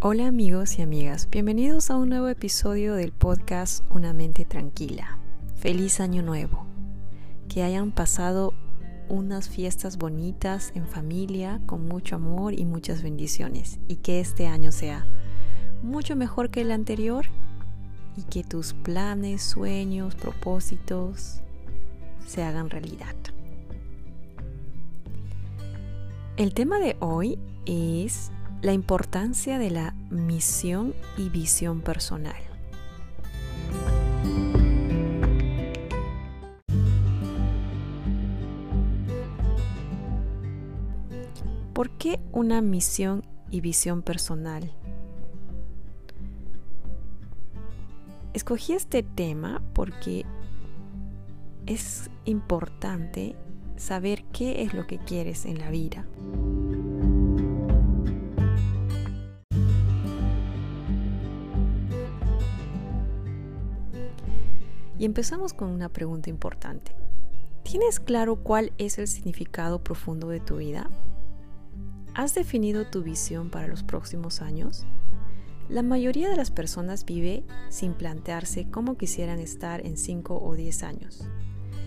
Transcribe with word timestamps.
Hola 0.00 0.28
amigos 0.28 0.78
y 0.78 0.82
amigas, 0.82 1.28
bienvenidos 1.28 1.90
a 1.90 1.96
un 1.96 2.10
nuevo 2.10 2.28
episodio 2.28 2.94
del 2.94 3.10
podcast 3.10 3.82
Una 3.90 4.12
mente 4.12 4.44
tranquila. 4.44 5.18
Feliz 5.56 5.98
año 5.98 6.22
nuevo. 6.22 6.66
Que 7.48 7.64
hayan 7.64 7.90
pasado 7.90 8.54
unas 9.08 9.48
fiestas 9.48 9.98
bonitas 9.98 10.70
en 10.76 10.86
familia, 10.86 11.60
con 11.66 11.88
mucho 11.88 12.14
amor 12.14 12.54
y 12.54 12.64
muchas 12.64 13.02
bendiciones. 13.02 13.80
Y 13.88 13.96
que 13.96 14.20
este 14.20 14.46
año 14.46 14.70
sea 14.70 15.04
mucho 15.82 16.14
mejor 16.14 16.50
que 16.50 16.60
el 16.60 16.70
anterior 16.70 17.26
y 18.16 18.22
que 18.22 18.44
tus 18.44 18.74
planes, 18.74 19.42
sueños, 19.42 20.14
propósitos 20.14 21.40
se 22.24 22.44
hagan 22.44 22.70
realidad. 22.70 23.16
El 26.36 26.54
tema 26.54 26.78
de 26.78 26.96
hoy 27.00 27.36
es 27.66 28.30
la 28.60 28.72
importancia 28.72 29.56
de 29.56 29.70
la 29.70 29.94
misión 30.10 30.92
y 31.16 31.28
visión 31.28 31.80
personal. 31.80 32.34
¿Por 41.72 41.90
qué 41.90 42.18
una 42.32 42.60
misión 42.60 43.22
y 43.50 43.60
visión 43.60 44.02
personal? 44.02 44.72
Escogí 48.34 48.72
este 48.72 49.04
tema 49.04 49.62
porque 49.72 50.26
es 51.66 52.10
importante 52.24 53.36
saber 53.76 54.24
qué 54.32 54.62
es 54.62 54.74
lo 54.74 54.88
que 54.88 54.98
quieres 54.98 55.44
en 55.44 55.60
la 55.60 55.70
vida. 55.70 56.04
Y 64.98 65.04
empezamos 65.04 65.54
con 65.54 65.68
una 65.68 65.88
pregunta 65.88 66.28
importante. 66.28 66.92
¿Tienes 67.62 68.00
claro 68.00 68.36
cuál 68.36 68.72
es 68.78 68.98
el 68.98 69.06
significado 69.06 69.82
profundo 69.82 70.28
de 70.28 70.40
tu 70.40 70.56
vida? 70.56 70.90
¿Has 72.14 72.34
definido 72.34 72.86
tu 72.86 73.02
visión 73.02 73.50
para 73.50 73.68
los 73.68 73.84
próximos 73.84 74.42
años? 74.42 74.86
La 75.68 75.82
mayoría 75.82 76.30
de 76.30 76.36
las 76.36 76.50
personas 76.50 77.04
vive 77.04 77.44
sin 77.68 77.92
plantearse 77.92 78.70
cómo 78.70 78.96
quisieran 78.96 79.38
estar 79.38 79.86
en 79.86 79.96
5 79.96 80.42
o 80.42 80.54
10 80.54 80.82
años. 80.82 81.28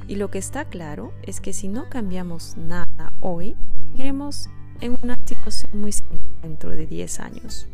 Y 0.08 0.16
lo 0.16 0.30
que 0.30 0.38
está 0.38 0.66
claro 0.66 1.14
es 1.23 1.42
que 1.42 1.52
si 1.52 1.67
no 1.67 1.89
cambiamos 1.89 2.56
nada 2.58 3.12
hoy, 3.22 3.56
iremos 3.95 4.50
en 4.80 4.98
una 5.04 5.17
situación 5.26 5.82
muy 5.82 5.92
similar 5.92 6.42
dentro 6.44 6.70
de 6.70 6.86
10 6.86 7.20
años. 7.20 7.67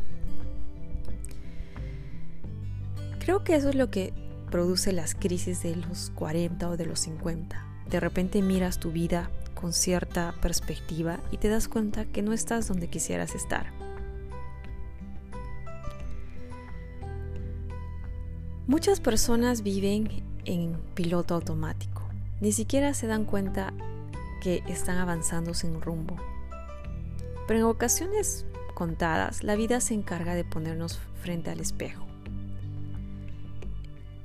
Creo 3.20 3.44
que 3.44 3.56
eso 3.56 3.70
es 3.70 3.76
lo 3.76 3.92
que 3.92 4.14
produce 4.50 4.92
las 4.94 5.16
crisis 5.16 5.62
de 5.64 5.76
los 5.76 6.12
40 6.16 6.70
o 6.70 6.78
de 6.78 6.86
los 6.86 7.02
50. 7.02 7.66
De 7.90 8.00
repente 8.00 8.42
miras 8.42 8.80
tu 8.80 8.92
vida 8.92 9.30
con 9.54 9.74
cierta 9.74 10.36
perspectiva 10.42 11.20
y 11.32 11.38
te 11.38 11.50
das 11.50 11.68
cuenta 11.68 12.06
que 12.06 12.22
no 12.22 12.34
estás 12.34 12.68
donde 12.68 12.90
quisieras 12.90 13.36
estar. 13.36 13.72
Muchas 18.68 19.00
personas 19.00 19.64
viven 19.64 20.24
en 20.44 20.78
piloto 20.94 21.36
automático. 21.36 22.04
Ni 22.42 22.52
siquiera 22.52 22.94
se 22.94 23.08
dan 23.08 23.26
cuenta 23.26 23.74
que 24.42 24.62
están 24.68 24.98
avanzando 24.98 25.54
sin 25.54 25.82
rumbo. 25.82 26.18
Pero 27.48 27.60
en 27.60 27.66
ocasiones 27.66 28.46
contadas, 28.76 29.44
la 29.44 29.56
vida 29.56 29.80
se 29.80 29.94
encarga 29.94 30.36
de 30.36 30.44
ponernos 30.44 31.00
frente 31.22 31.50
al 31.50 31.62
espejo 31.62 32.07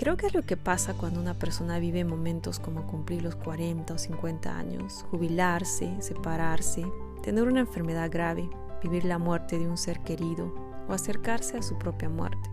Creo 0.02 0.16
que 0.16 0.26
es 0.26 0.34
lo 0.34 0.42
que 0.42 0.56
pasa 0.56 0.94
cuando 0.94 1.20
una 1.20 1.38
persona 1.38 1.78
vive 1.78 2.04
momentos 2.04 2.58
como 2.58 2.88
cumplir 2.88 3.22
los 3.22 3.36
40 3.36 3.94
o 3.94 3.98
50 3.98 4.58
años, 4.58 5.06
jubilarse, 5.12 5.94
separarse, 6.00 6.84
tener 7.22 7.44
una 7.44 7.60
enfermedad 7.60 8.10
grave, 8.10 8.50
vivir 8.82 9.04
la 9.04 9.18
muerte 9.18 9.60
de 9.60 9.68
un 9.68 9.76
ser 9.76 10.00
querido 10.00 10.52
o 10.88 10.92
acercarse 10.92 11.56
a 11.56 11.62
su 11.62 11.78
propia 11.78 12.08
muerte. 12.08 12.50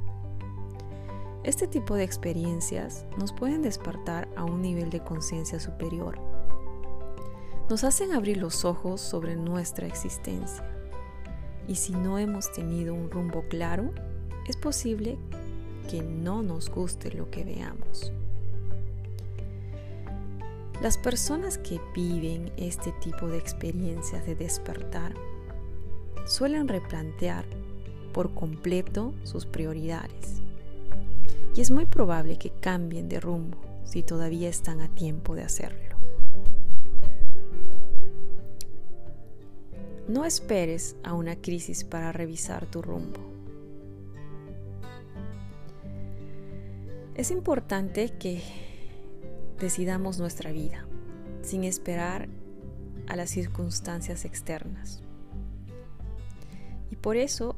Este 1.44 1.68
tipo 1.68 1.96
de 1.96 2.04
experiencias 2.04 3.08
nos 3.18 3.34
pueden 3.34 3.64
despertar 3.64 4.30
a 4.36 4.44
un 4.44 4.62
nivel 4.62 4.92
de 4.92 5.04
conciencia 5.04 5.60
superior. 5.60 6.20
Nos 7.68 7.84
hacen 7.84 8.14
abrir 8.14 8.38
los 8.38 8.64
ojos 8.64 9.02
sobre 9.02 9.36
nuestra 9.36 9.88
existencia. 9.88 10.64
Y 11.68 11.78
si 11.78 11.94
no 11.94 12.20
hemos 12.20 12.52
tenido 12.52 12.94
un 12.94 13.10
rumbo 13.10 13.44
claro, 13.50 13.90
es 14.48 14.56
posible 14.56 15.18
que 15.90 16.04
no 16.04 16.44
nos 16.44 16.70
guste 16.70 17.12
lo 17.12 17.32
que 17.32 17.44
veamos. 17.44 18.12
Las 20.84 21.00
personas 21.00 21.58
que 21.58 21.82
viven 21.96 22.52
este 22.58 22.92
tipo 23.02 23.28
de 23.28 23.40
experiencias 23.40 24.24
de 24.28 24.36
despertar 24.36 25.16
suelen 26.28 26.68
replantear 26.68 27.44
por 28.14 28.36
completo 28.36 29.16
sus 29.24 29.48
prioridades. 29.48 30.42
Y 31.56 31.62
es 31.62 31.72
muy 31.72 31.86
probable 31.86 32.38
que 32.38 32.52
cambien 32.52 33.10
de 33.10 33.20
rumbo 33.20 33.58
si 33.84 34.04
todavía 34.04 34.48
están 34.48 34.82
a 34.82 34.94
tiempo 34.94 35.34
de 35.34 35.42
hacerlo. 35.42 35.98
No 40.08 40.24
esperes 40.24 40.96
a 41.04 41.14
una 41.14 41.36
crisis 41.36 41.84
para 41.84 42.12
revisar 42.12 42.68
tu 42.68 42.84
rumbo. 42.84 43.29
Es 47.20 47.32
importante 47.32 48.14
que 48.18 48.42
decidamos 49.60 50.20
nuestra 50.20 50.54
vida 50.54 50.86
sin 51.42 51.66
esperar 51.66 52.30
a 53.10 53.18
las 53.18 53.30
circunstancias 53.30 54.24
externas. 54.24 55.02
Y 56.90 56.96
por 56.96 57.18
eso 57.18 57.58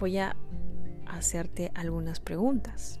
voy 0.00 0.18
a 0.18 0.34
hacerte 1.06 1.70
algunas 1.76 2.18
preguntas. 2.18 2.98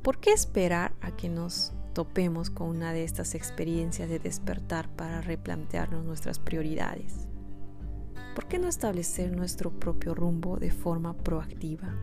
¿Por 0.00 0.20
qué 0.20 0.32
esperar 0.32 0.94
a 1.02 1.14
que 1.14 1.28
nos 1.28 1.74
topemos 1.92 2.48
con 2.48 2.70
una 2.70 2.94
de 2.94 3.04
estas 3.04 3.34
experiencias 3.34 4.08
de 4.08 4.18
despertar 4.18 4.88
para 4.88 5.20
replantearnos 5.20 6.06
nuestras 6.06 6.38
prioridades? 6.38 7.28
¿Por 8.34 8.48
qué 8.48 8.58
no 8.58 8.68
establecer 8.68 9.36
nuestro 9.36 9.70
propio 9.70 10.14
rumbo 10.14 10.56
de 10.56 10.70
forma 10.70 11.12
proactiva? 11.14 11.94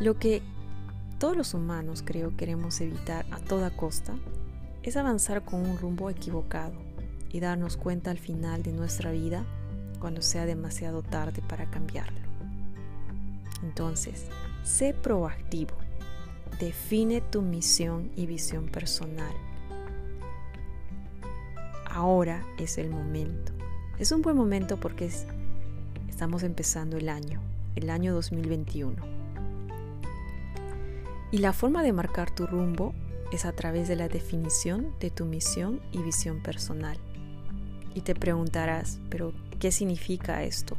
Lo 0.00 0.18
que 0.18 0.40
todos 1.18 1.36
los 1.36 1.52
humanos 1.52 2.02
creo 2.02 2.34
queremos 2.34 2.80
evitar 2.80 3.26
a 3.30 3.38
toda 3.38 3.68
costa 3.76 4.14
es 4.82 4.96
avanzar 4.96 5.44
con 5.44 5.60
un 5.60 5.76
rumbo 5.76 6.08
equivocado 6.08 6.72
y 7.30 7.40
darnos 7.40 7.76
cuenta 7.76 8.10
al 8.10 8.18
final 8.18 8.62
de 8.62 8.72
nuestra 8.72 9.10
vida 9.10 9.44
cuando 10.00 10.22
sea 10.22 10.46
demasiado 10.46 11.02
tarde 11.02 11.42
para 11.46 11.70
cambiarlo. 11.70 12.18
Entonces, 13.62 14.24
sé 14.64 14.94
proactivo. 14.94 15.74
Define 16.58 17.20
tu 17.20 17.42
misión 17.42 18.10
y 18.16 18.24
visión 18.24 18.68
personal. 18.68 19.34
Ahora 21.84 22.42
es 22.58 22.78
el 22.78 22.88
momento. 22.88 23.52
Es 23.98 24.12
un 24.12 24.22
buen 24.22 24.34
momento 24.34 24.80
porque 24.80 25.10
estamos 26.08 26.42
empezando 26.42 26.96
el 26.96 27.10
año, 27.10 27.42
el 27.76 27.90
año 27.90 28.14
2021. 28.14 29.19
Y 31.32 31.38
la 31.38 31.52
forma 31.52 31.82
de 31.82 31.92
marcar 31.92 32.30
tu 32.30 32.46
rumbo 32.46 32.94
es 33.32 33.44
a 33.44 33.52
través 33.52 33.86
de 33.88 33.96
la 33.96 34.08
definición 34.08 34.94
de 34.98 35.10
tu 35.10 35.24
misión 35.24 35.80
y 35.92 36.02
visión 36.02 36.42
personal. 36.42 36.98
Y 37.94 38.00
te 38.00 38.14
preguntarás, 38.14 39.00
pero 39.08 39.32
¿qué 39.58 39.70
significa 39.70 40.42
esto? 40.42 40.76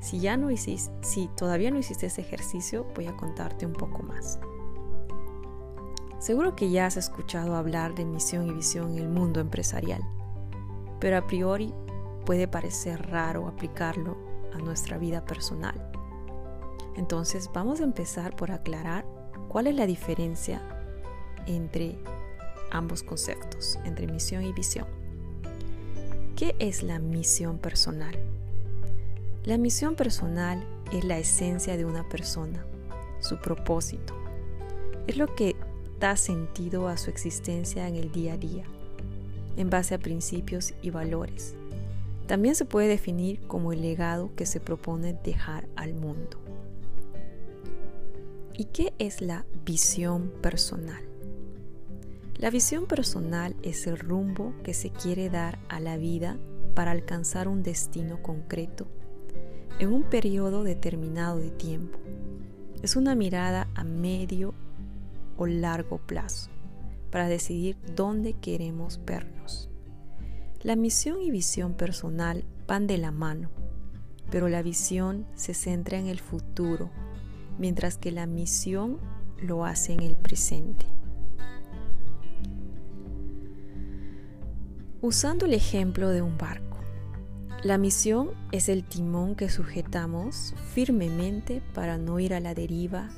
Si 0.00 0.20
ya 0.20 0.36
no 0.36 0.50
hiciste, 0.50 0.92
si 1.02 1.28
todavía 1.28 1.70
no 1.70 1.78
hiciste 1.78 2.06
ese 2.06 2.20
ejercicio, 2.20 2.86
voy 2.94 3.06
a 3.06 3.16
contarte 3.16 3.64
un 3.64 3.72
poco 3.72 4.02
más. 4.02 4.38
Seguro 6.18 6.56
que 6.56 6.70
ya 6.70 6.86
has 6.86 6.96
escuchado 6.96 7.54
hablar 7.54 7.94
de 7.94 8.04
misión 8.04 8.48
y 8.48 8.52
visión 8.52 8.92
en 8.92 8.98
el 8.98 9.08
mundo 9.08 9.40
empresarial, 9.40 10.02
pero 10.98 11.18
a 11.18 11.26
priori 11.26 11.72
puede 12.24 12.48
parecer 12.48 13.10
raro 13.10 13.46
aplicarlo 13.46 14.16
a 14.52 14.58
nuestra 14.58 14.98
vida 14.98 15.24
personal. 15.24 15.90
Entonces 16.96 17.50
vamos 17.52 17.80
a 17.80 17.84
empezar 17.84 18.36
por 18.36 18.50
aclarar 18.50 19.04
cuál 19.48 19.66
es 19.66 19.74
la 19.74 19.86
diferencia 19.86 20.62
entre 21.46 21.96
ambos 22.70 23.02
conceptos, 23.02 23.78
entre 23.84 24.06
misión 24.06 24.44
y 24.44 24.52
visión. 24.52 24.86
¿Qué 26.36 26.54
es 26.58 26.82
la 26.82 26.98
misión 26.98 27.58
personal? 27.58 28.16
La 29.44 29.58
misión 29.58 29.94
personal 29.94 30.64
es 30.92 31.04
la 31.04 31.18
esencia 31.18 31.76
de 31.76 31.84
una 31.84 32.08
persona, 32.08 32.64
su 33.20 33.38
propósito. 33.38 34.14
Es 35.06 35.16
lo 35.16 35.34
que 35.34 35.54
da 36.00 36.16
sentido 36.16 36.88
a 36.88 36.96
su 36.96 37.10
existencia 37.10 37.86
en 37.86 37.96
el 37.96 38.10
día 38.10 38.34
a 38.34 38.36
día, 38.36 38.64
en 39.56 39.70
base 39.70 39.94
a 39.94 39.98
principios 39.98 40.74
y 40.82 40.90
valores, 40.90 41.54
También 42.26 42.54
se 42.54 42.64
puede 42.64 42.88
definir 42.88 43.38
como 43.46 43.72
el 43.72 43.82
legado 43.82 44.34
que 44.34 44.46
se 44.46 44.58
propone 44.58 45.12
dejar 45.12 45.68
al 45.76 45.92
mundo. 45.92 46.43
¿Y 48.56 48.66
qué 48.66 48.94
es 49.00 49.20
la 49.20 49.44
visión 49.64 50.32
personal? 50.40 51.02
La 52.36 52.50
visión 52.50 52.86
personal 52.86 53.56
es 53.62 53.88
el 53.88 53.98
rumbo 53.98 54.54
que 54.62 54.74
se 54.74 54.90
quiere 54.90 55.28
dar 55.28 55.58
a 55.68 55.80
la 55.80 55.96
vida 55.96 56.38
para 56.76 56.92
alcanzar 56.92 57.48
un 57.48 57.64
destino 57.64 58.22
concreto 58.22 58.86
en 59.80 59.92
un 59.92 60.04
periodo 60.04 60.62
determinado 60.62 61.38
de 61.38 61.50
tiempo. 61.50 61.98
Es 62.80 62.94
una 62.94 63.16
mirada 63.16 63.68
a 63.74 63.82
medio 63.82 64.54
o 65.36 65.46
largo 65.46 65.98
plazo 65.98 66.50
para 67.10 67.26
decidir 67.26 67.76
dónde 67.96 68.34
queremos 68.34 69.00
vernos. 69.04 69.68
La 70.62 70.76
misión 70.76 71.20
y 71.22 71.32
visión 71.32 71.74
personal 71.74 72.44
van 72.68 72.86
de 72.86 72.98
la 72.98 73.10
mano, 73.10 73.50
pero 74.30 74.48
la 74.48 74.62
visión 74.62 75.26
se 75.34 75.54
centra 75.54 75.98
en 75.98 76.06
el 76.06 76.20
futuro, 76.20 76.90
mientras 77.58 77.98
que 77.98 78.12
la 78.12 78.26
misión 78.26 78.98
lo 79.38 79.64
hace 79.64 79.92
en 79.92 80.00
el 80.00 80.16
presente. 80.16 80.86
Usando 85.00 85.46
el 85.46 85.52
ejemplo 85.52 86.08
de 86.08 86.22
un 86.22 86.38
barco, 86.38 86.78
la 87.62 87.78
misión 87.78 88.30
es 88.52 88.68
el 88.68 88.84
timón 88.84 89.34
que 89.34 89.48
sujetamos 89.48 90.54
firmemente 90.72 91.62
para 91.74 91.98
no 91.98 92.20
ir 92.20 92.34
a 92.34 92.40
la 92.40 92.54
deriva 92.54 93.10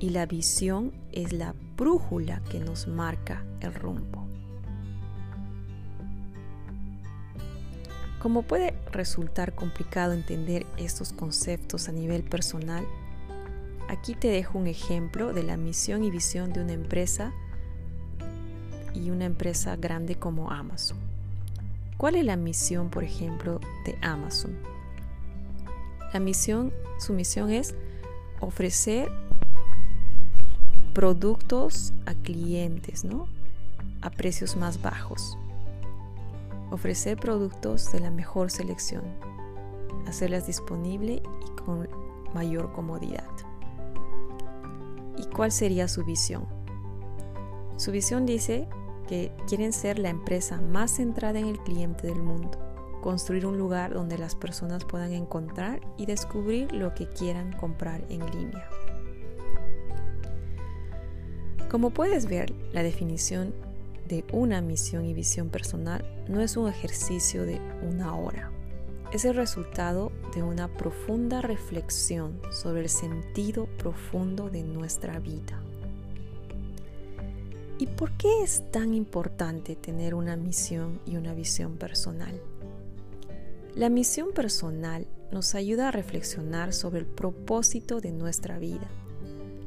y 0.00 0.10
la 0.10 0.26
visión 0.26 0.92
es 1.12 1.32
la 1.32 1.54
brújula 1.76 2.42
que 2.50 2.58
nos 2.58 2.88
marca 2.88 3.44
el 3.60 3.72
rumbo. 3.74 4.26
Como 8.20 8.42
puede 8.42 8.74
resultar 8.92 9.54
complicado 9.54 10.12
entender 10.12 10.66
estos 10.76 11.12
conceptos 11.12 11.88
a 11.88 11.92
nivel 11.92 12.22
personal, 12.22 12.84
aquí 13.92 14.14
te 14.14 14.28
dejo 14.28 14.58
un 14.58 14.66
ejemplo 14.66 15.34
de 15.34 15.42
la 15.42 15.58
misión 15.58 16.02
y 16.02 16.10
visión 16.10 16.52
de 16.54 16.62
una 16.62 16.72
empresa 16.72 17.32
y 18.94 19.10
una 19.10 19.26
empresa 19.26 19.76
grande 19.76 20.16
como 20.16 20.50
Amazon. 20.50 20.96
¿Cuál 21.98 22.16
es 22.16 22.24
la 22.24 22.36
misión, 22.36 22.88
por 22.88 23.04
ejemplo, 23.04 23.60
de 23.84 23.98
Amazon? 24.00 24.56
La 26.14 26.20
misión, 26.20 26.72
su 26.98 27.12
misión 27.12 27.50
es 27.50 27.74
ofrecer 28.40 29.10
productos 30.94 31.92
a 32.06 32.14
clientes, 32.14 33.04
¿no? 33.04 33.28
A 34.00 34.08
precios 34.08 34.56
más 34.56 34.80
bajos. 34.80 35.36
Ofrecer 36.70 37.18
productos 37.18 37.92
de 37.92 38.00
la 38.00 38.10
mejor 38.10 38.50
selección. 38.50 39.02
Hacerlas 40.06 40.46
disponible 40.46 41.22
y 41.46 41.62
con 41.62 41.88
mayor 42.34 42.72
comodidad. 42.72 43.51
¿Y 45.16 45.24
cuál 45.26 45.52
sería 45.52 45.88
su 45.88 46.04
visión? 46.04 46.46
Su 47.76 47.90
visión 47.90 48.26
dice 48.26 48.68
que 49.08 49.32
quieren 49.46 49.72
ser 49.72 49.98
la 49.98 50.08
empresa 50.08 50.60
más 50.60 50.92
centrada 50.92 51.38
en 51.38 51.46
el 51.46 51.58
cliente 51.58 52.06
del 52.06 52.22
mundo, 52.22 52.58
construir 53.02 53.46
un 53.46 53.58
lugar 53.58 53.92
donde 53.92 54.18
las 54.18 54.34
personas 54.34 54.84
puedan 54.84 55.12
encontrar 55.12 55.80
y 55.96 56.06
descubrir 56.06 56.72
lo 56.72 56.94
que 56.94 57.08
quieran 57.08 57.52
comprar 57.52 58.04
en 58.08 58.24
línea. 58.30 58.68
Como 61.70 61.90
puedes 61.90 62.26
ver, 62.26 62.52
la 62.72 62.82
definición 62.82 63.54
de 64.06 64.24
una 64.32 64.60
misión 64.60 65.06
y 65.06 65.14
visión 65.14 65.48
personal 65.48 66.04
no 66.28 66.40
es 66.40 66.56
un 66.56 66.68
ejercicio 66.68 67.44
de 67.44 67.60
una 67.82 68.14
hora. 68.14 68.52
Es 69.12 69.26
el 69.26 69.34
resultado 69.34 70.10
de 70.34 70.42
una 70.42 70.68
profunda 70.68 71.42
reflexión 71.42 72.40
sobre 72.50 72.80
el 72.80 72.88
sentido 72.88 73.66
profundo 73.76 74.48
de 74.48 74.62
nuestra 74.62 75.18
vida. 75.18 75.62
¿Y 77.78 77.88
por 77.88 78.12
qué 78.12 78.42
es 78.42 78.62
tan 78.70 78.94
importante 78.94 79.76
tener 79.76 80.14
una 80.14 80.36
misión 80.36 80.98
y 81.04 81.16
una 81.16 81.34
visión 81.34 81.76
personal? 81.76 82.40
La 83.74 83.90
misión 83.90 84.32
personal 84.32 85.06
nos 85.30 85.54
ayuda 85.54 85.88
a 85.88 85.90
reflexionar 85.90 86.72
sobre 86.72 87.00
el 87.00 87.06
propósito 87.06 88.00
de 88.00 88.12
nuestra 88.12 88.58
vida, 88.58 88.88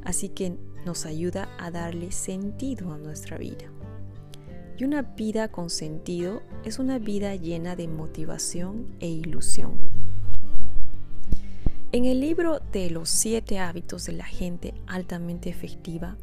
así 0.02 0.28
que 0.28 0.56
nos 0.84 1.06
ayuda 1.06 1.48
a 1.60 1.70
darle 1.70 2.10
sentido 2.10 2.92
a 2.92 2.98
nuestra 2.98 3.38
vida. 3.38 3.75
Y 4.78 4.84
una 4.84 5.02
vida 5.02 5.48
con 5.48 5.70
sentido 5.70 6.42
es 6.64 6.78
una 6.78 6.98
vida 6.98 7.34
llena 7.34 7.76
de 7.76 7.88
motivación 7.88 8.94
e 9.00 9.08
ilusión. 9.08 9.78
En 11.92 12.04
el 12.04 12.20
libro 12.20 12.60
de 12.72 12.90
los 12.90 13.08
siete 13.08 13.58
hábitos 13.58 14.04
de 14.04 14.12
la 14.12 14.24
gente 14.24 14.74
altamente 14.86 15.48
efectiva, 15.48 16.18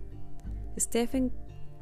Stephen 0.77 1.31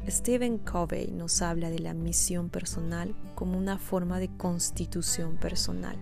Stephen 0.07 0.57
Covey 0.57 1.11
nos 1.11 1.43
habla 1.43 1.69
de 1.69 1.77
la 1.77 1.93
misión 1.93 2.49
personal 2.49 3.13
como 3.35 3.57
una 3.57 3.77
forma 3.77 4.19
de 4.19 4.35
constitución 4.35 5.37
personal, 5.37 5.95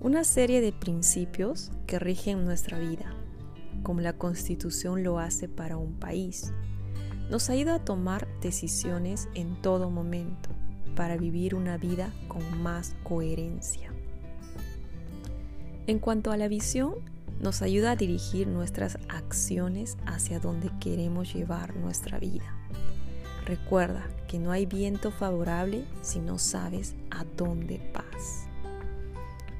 una 0.00 0.24
serie 0.24 0.60
de 0.60 0.72
principios 0.72 1.70
que 1.86 2.00
rigen 2.00 2.44
nuestra 2.44 2.80
vida, 2.80 3.14
como 3.84 4.00
la 4.00 4.14
constitución 4.14 5.04
lo 5.04 5.20
hace 5.20 5.48
para 5.48 5.76
un 5.76 6.00
país. 6.00 6.52
Nos 7.30 7.48
ayuda 7.48 7.76
a 7.76 7.84
tomar 7.84 8.26
decisiones 8.40 9.28
en 9.34 9.54
todo 9.62 9.88
momento 9.88 10.50
para 10.96 11.16
vivir 11.16 11.54
una 11.54 11.78
vida 11.78 12.12
con 12.26 12.60
más 12.60 12.96
coherencia. 13.04 13.92
En 15.86 16.00
cuanto 16.00 16.32
a 16.32 16.36
la 16.36 16.48
visión, 16.48 16.94
nos 17.40 17.62
ayuda 17.62 17.92
a 17.92 17.96
dirigir 17.96 18.48
nuestras 18.48 18.98
acciones 19.08 19.96
hacia 20.06 20.40
donde 20.40 20.72
queremos 20.80 21.32
llevar 21.32 21.76
nuestra 21.76 22.18
vida. 22.18 22.52
Recuerda 23.46 24.08
que 24.26 24.40
no 24.40 24.50
hay 24.50 24.66
viento 24.66 25.12
favorable 25.12 25.84
si 26.02 26.18
no 26.18 26.36
sabes 26.36 26.96
a 27.12 27.24
dónde 27.36 27.80
vas. 27.94 28.46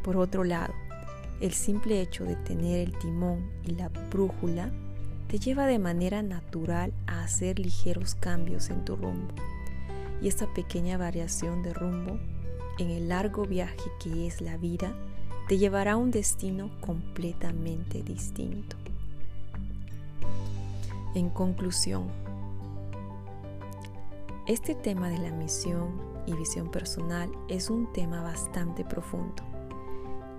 Por 0.02 0.16
otro 0.16 0.42
lado, 0.42 0.74
el 1.40 1.52
simple 1.52 2.00
hecho 2.00 2.24
de 2.24 2.34
tener 2.34 2.80
el 2.80 2.98
timón 2.98 3.48
y 3.64 3.70
la 3.76 3.88
brújula 3.88 4.72
te 5.30 5.38
lleva 5.38 5.66
de 5.66 5.78
manera 5.78 6.22
natural 6.22 6.92
a 7.06 7.22
hacer 7.22 7.60
ligeros 7.60 8.16
cambios 8.16 8.68
en 8.68 8.84
tu 8.84 8.96
rumbo. 8.96 9.32
Y 10.20 10.26
esta 10.26 10.52
pequeña 10.52 10.98
variación 10.98 11.62
de 11.62 11.72
rumbo 11.72 12.18
en 12.80 12.90
el 12.90 13.08
largo 13.08 13.44
viaje 13.44 13.76
que 14.02 14.26
es 14.26 14.40
la 14.40 14.56
vida 14.56 14.92
te 15.46 15.56
llevará 15.56 15.92
a 15.92 15.96
un 15.96 16.10
destino 16.10 16.68
completamente 16.80 18.02
distinto. 18.02 18.76
En 21.14 21.30
conclusión, 21.30 22.08
este 24.48 24.74
tema 24.74 25.10
de 25.10 25.18
la 25.18 25.30
misión 25.30 25.92
y 26.26 26.32
visión 26.32 26.72
personal 26.72 27.30
es 27.48 27.70
un 27.70 27.92
tema 27.92 28.20
bastante 28.20 28.84
profundo 28.84 29.44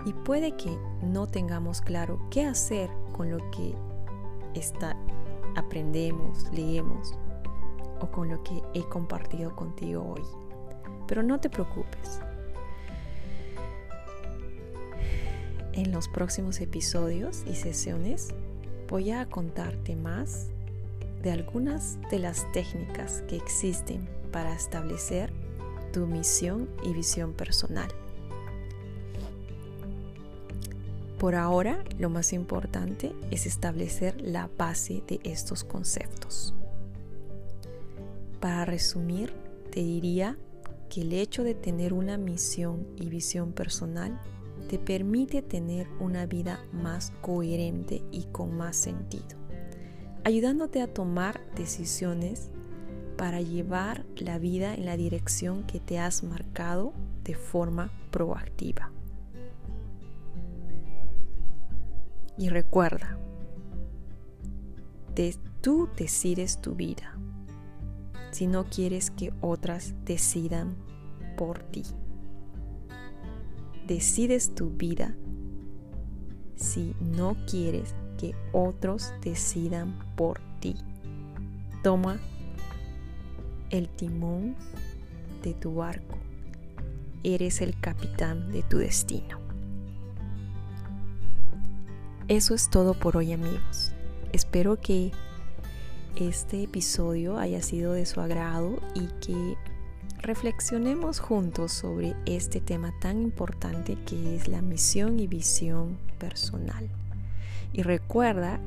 y 0.06 0.12
puede 0.12 0.58
que 0.58 0.77
no 1.01 1.27
tengamos 1.27 1.80
claro 1.80 2.20
qué 2.30 2.44
hacer 2.44 2.89
con 3.13 3.32
lo 3.32 3.38
que 3.51 3.74
está, 4.55 4.96
aprendemos, 5.55 6.51
leemos 6.51 7.17
o 8.00 8.08
con 8.12 8.29
lo 8.29 8.43
que 8.43 8.62
he 8.74 8.84
compartido 8.84 9.55
contigo 9.55 10.15
hoy. 10.15 10.24
Pero 11.08 11.24
no 11.24 11.39
te 11.39 11.50
preocupes. 11.50 12.22
En 15.74 15.91
los 15.91 16.08
próximos 16.10 16.60
episodios 16.60 17.43
y 17.48 17.55
sesiones 17.55 18.29
voy 18.89 19.12
a 19.12 19.25
contarte 19.29 19.96
más 19.96 20.50
de 21.22 21.31
algunas 21.31 21.98
de 22.10 22.20
las 22.20 22.51
técnicas 22.51 23.24
que 23.27 23.38
existen 23.38 24.10
para 24.31 24.53
establecer 24.53 25.31
tu 25.93 26.08
misión 26.08 26.70
y 26.84 26.93
visión 26.93 27.34
personal. 27.34 27.89
Por 31.22 31.36
ahora, 31.36 31.84
lo 32.00 32.10
más 32.10 32.34
importante 32.34 33.13
es 33.30 33.46
establecer 33.46 34.20
la 34.20 34.50
base 34.58 35.04
de 35.08 35.20
estos 35.24 35.63
conceptos. 35.63 36.56
Para 38.40 38.66
resumir, 38.66 39.32
te 39.70 39.82
diría 39.82 40.36
que 40.90 41.01
el 41.01 41.13
hecho 41.13 41.44
de 41.44 41.54
tener 41.54 41.94
una 41.94 42.18
misión 42.18 42.88
y 42.98 43.10
visión 43.10 43.54
personal 43.54 44.20
te 44.68 44.80
permite 44.80 45.44
tener 45.44 45.88
una 46.00 46.25
vida 46.25 46.66
más 46.74 47.13
coherente 47.22 48.01
y 48.12 48.24
con 48.32 48.58
más 48.58 48.75
sentido 48.75 49.42
ayudándote 50.24 50.82
a 50.82 50.94
tomar 50.94 51.42
decisiones 51.56 52.50
para 53.18 53.42
llevar 53.42 54.06
la 54.16 54.40
vida 54.40 54.74
en 54.74 54.86
la 54.86 54.98
dirección 54.98 55.63
que 55.63 55.80
te 55.80 56.00
has 56.00 56.24
marcado 56.24 56.94
de 57.24 57.36
forma 57.36 57.92
proactiva. 58.12 58.92
Y 62.38 62.50
recuerda, 62.50 63.18
tú 65.62 65.90
decides 65.96 66.60
tu 66.60 66.76
vida 66.76 67.18
si 68.32 68.48
no 68.48 68.66
quieres 68.66 69.12
que 69.12 69.34
otras 69.42 69.94
decidan 70.06 70.76
por 71.38 71.60
ti. 71.60 71.84
decides 73.88 74.56
tu 74.56 74.70
vida 74.70 75.16
si 76.56 76.96
no 77.02 77.36
quieres 77.50 77.94
que 78.18 78.36
otros 78.54 79.12
decidan 79.22 80.00
por 80.16 80.40
ti. 80.62 80.76
Toma 81.84 82.20
el 83.70 83.90
timón 83.90 84.56
de 85.44 85.54
tu 85.56 85.76
barco. 85.76 86.18
Eres 87.24 87.62
el 87.62 87.78
capitán 87.82 88.52
de 88.52 88.64
tu 88.64 88.78
destino. 88.78 89.41
Eso 92.32 92.56
es 92.56 92.70
todo 92.70 92.94
por 92.94 93.18
hoy 93.18 93.34
amigos. 93.34 93.92
Espero 94.32 94.80
que 94.80 95.12
este 96.16 96.64
episodio 96.64 97.38
haya 97.38 97.62
sido 97.62 97.92
de 97.92 98.06
su 98.06 98.22
agrado 98.22 98.80
y 98.96 99.08
que 99.20 99.58
reflexionemos 100.22 101.20
juntos 101.20 101.74
sobre 101.74 102.16
este 102.26 102.62
tema 102.62 102.94
tan 103.02 103.22
importante 103.22 103.98
que 104.06 104.38
es 104.38 104.48
la 104.48 104.62
misión 104.62 105.20
y 105.20 105.28
visión 105.28 105.98
personal. 106.20 106.88
Y 107.74 107.82
recuerda 107.82 108.62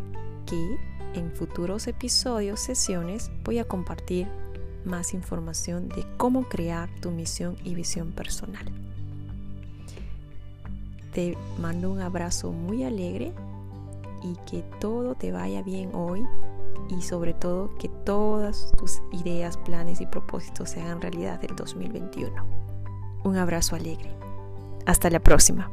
que 0.45 0.79
en 1.15 1.33
futuros 1.33 1.87
episodios, 1.87 2.61
sesiones, 2.61 3.31
voy 3.45 3.61
a 3.61 3.65
compartir 3.65 4.29
más 4.85 5.15
información 5.15 5.89
de 5.89 6.05
cómo 6.19 6.51
crear 6.51 6.91
tu 7.01 7.11
misión 7.13 7.57
y 7.65 7.75
visión 7.75 8.13
personal. 8.13 8.67
Te 11.15 11.39
mando 11.59 11.91
un 11.91 12.01
abrazo 12.01 12.53
muy 12.53 12.83
alegre 12.85 13.33
y 14.25 14.37
que 14.51 14.63
todo 14.81 15.15
te 15.15 15.31
vaya 15.31 15.63
bien 15.63 15.95
hoy 15.95 16.27
y 16.89 17.03
sobre 17.03 17.35
todo 17.35 17.75
que 17.77 17.89
todas 17.89 18.73
tus 18.77 19.01
ideas, 19.13 19.57
planes 19.59 20.01
y 20.01 20.07
propósitos 20.07 20.71
se 20.71 20.81
hagan 20.81 21.01
realidad 21.01 21.41
del 21.41 21.55
2021. 21.55 22.33
Un 23.25 23.37
abrazo 23.37 23.77
alegre. 23.77 24.11
Hasta 24.87 25.09
la 25.11 25.21
próxima. 25.21 25.71